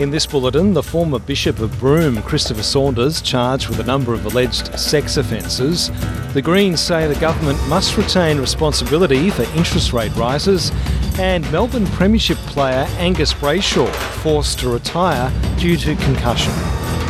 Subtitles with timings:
[0.00, 4.24] In this bulletin, the former Bishop of Broome, Christopher Saunders, charged with a number of
[4.24, 5.90] alleged sex offences.
[6.32, 10.72] The Greens say the government must retain responsibility for interest rate rises.
[11.18, 13.92] And Melbourne Premiership player Angus Brayshaw
[14.22, 16.54] forced to retire due to concussion.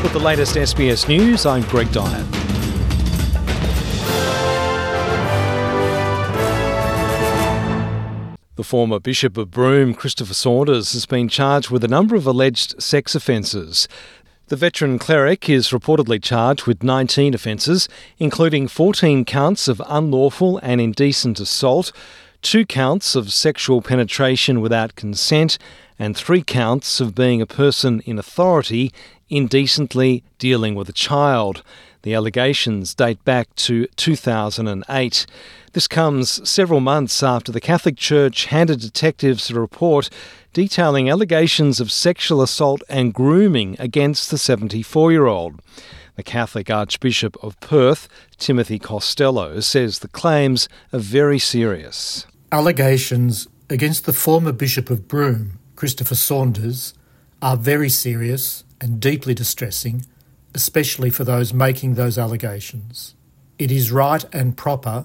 [0.03, 2.40] With the latest SBS News, I'm Greg Dyett.
[8.57, 12.83] The former Bishop of Broome, Christopher Saunders, has been charged with a number of alleged
[12.83, 13.87] sex offences.
[14.49, 20.81] The veteran cleric is reportedly charged with 19 offences, including 14 counts of unlawful and
[20.81, 21.93] indecent assault,
[22.43, 25.57] two counts of sexual penetration without consent,
[25.97, 28.93] and three counts of being a person in authority
[29.29, 31.63] indecently dealing with a child.
[32.03, 35.27] The allegations date back to 2008.
[35.73, 40.09] This comes several months after the Catholic Church handed detectives a report
[40.55, 45.61] detailing allegations of sexual assault and grooming against the 74 year old.
[46.17, 52.27] The Catholic Archbishop of Perth, Timothy Costelloe, says the claims are very serious.
[52.51, 56.95] Allegations against the former Bishop of Broome, Christopher Saunders,
[57.43, 60.05] are very serious and deeply distressing
[60.55, 63.15] especially for those making those allegations.
[63.59, 65.05] It is right and proper,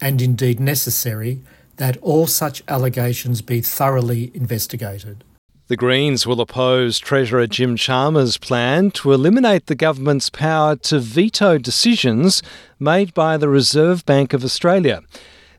[0.00, 1.40] and indeed necessary,
[1.76, 5.24] that all such allegations be thoroughly investigated.
[5.68, 11.58] The Greens will oppose Treasurer Jim Chalmers' plan to eliminate the government's power to veto
[11.58, 12.40] decisions
[12.78, 15.02] made by the Reserve Bank of Australia.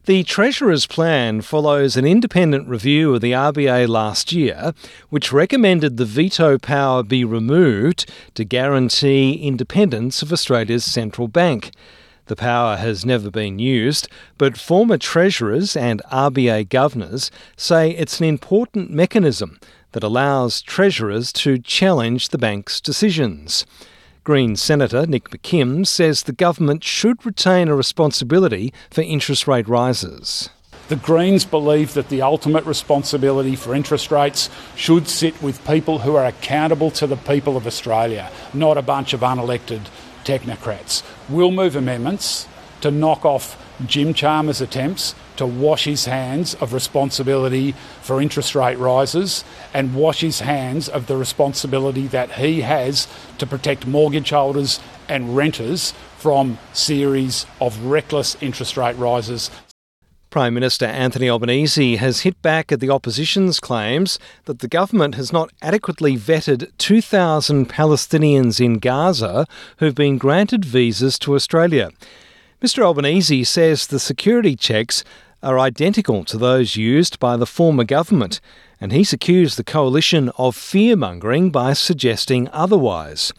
[0.07, 4.73] The Treasurer's plan follows an independent review of the RBA last year,
[5.09, 11.71] which recommended the veto power be removed to guarantee independence of Australia's central bank.
[12.27, 18.27] The power has never been used, but former treasurers and RBA governors say it's an
[18.27, 19.59] important mechanism
[19.91, 23.65] that allows treasurers to challenge the bank's decisions.
[24.27, 30.49] Green Senator Nick McKim says the government should retain a responsibility for interest rate rises.
[30.89, 36.17] The Greens believe that the ultimate responsibility for interest rates should sit with people who
[36.17, 39.87] are accountable to the people of Australia, not a bunch of unelected
[40.25, 41.03] technocrats.
[41.29, 42.49] We'll move amendments
[42.81, 43.55] to knock off
[43.85, 49.43] Jim Chalmers' attempts to wash his hands of responsibility for interest rate rises
[49.73, 55.35] and wash his hands of the responsibility that he has to protect mortgage holders and
[55.35, 59.49] renters from series of reckless interest rate rises.
[60.29, 65.31] Prime Minister Anthony Albanese has hit back at the opposition's claims that the government has
[65.31, 71.91] not adequately vetted 2,000 Palestinians in Gaza who've been granted visas to Australia.
[72.61, 75.03] Mr Albanese says the security checks
[75.43, 78.39] are identical to those used by the former government,
[78.81, 83.31] and he's accused the coalition of fear mongering by suggesting otherwise.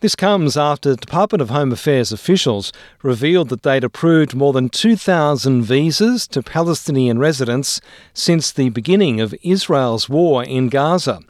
[0.00, 5.62] This comes after Department of Home Affairs officials revealed that they'd approved more than 2,000
[5.62, 7.82] visas to Palestinian residents
[8.14, 11.20] since the beginning of Israel's war in Gaza.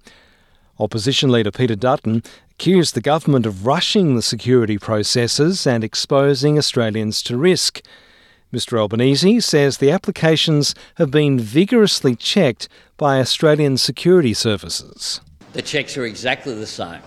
[0.79, 2.23] Opposition leader Peter Dutton
[2.53, 7.83] accused the government of rushing the security processes and exposing Australians to risk.
[8.53, 15.21] Mr Albanese says the applications have been vigorously checked by Australian security services.
[15.53, 17.01] The checks are exactly the same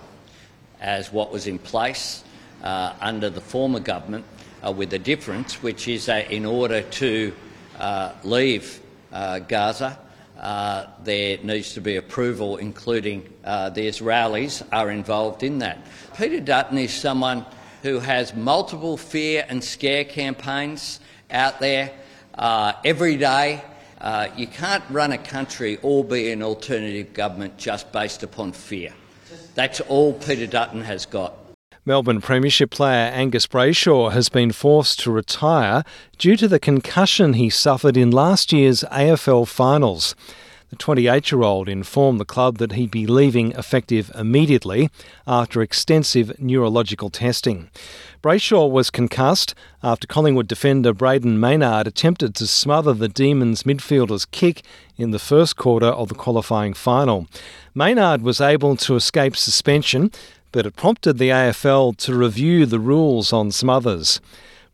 [0.80, 2.24] as what was in place
[2.62, 4.24] uh, under the former government,
[4.66, 7.34] uh, with a difference, which is that in order to
[7.78, 8.80] uh, leave
[9.12, 9.98] uh, Gaza,
[10.40, 15.78] uh, there needs to be approval, including uh, the Israelis are involved in that.
[16.16, 17.44] Peter Dutton is someone
[17.82, 21.00] who has multiple fear and scare campaigns
[21.34, 21.90] out there
[22.36, 23.62] uh, every day.
[24.00, 28.92] Uh, you can't run a country or be an alternative government just based upon fear.
[29.54, 31.34] That's all Peter Dutton has got.
[31.86, 35.84] Melbourne Premiership player Angus Brayshaw has been forced to retire
[36.16, 40.14] due to the concussion he suffered in last year's AFL finals.
[40.70, 44.90] The 28 year old informed the club that he'd be leaving effective immediately
[45.26, 47.70] after extensive neurological testing.
[48.22, 54.62] Brayshaw was concussed after Collingwood defender Brayden Maynard attempted to smother the Demons midfielder's kick
[54.96, 57.28] in the first quarter of the qualifying final.
[57.74, 60.10] Maynard was able to escape suspension,
[60.52, 64.20] but it prompted the AFL to review the rules on smothers.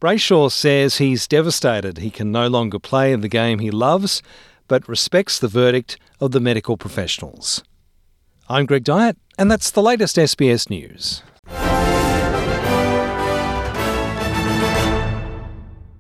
[0.01, 4.23] Brayshaw says he's devastated he can no longer play in the game he loves
[4.71, 7.65] but respects the verdict of the medical professionals.
[8.49, 11.25] I'm Greg Dyett, and that's the latest SBS News.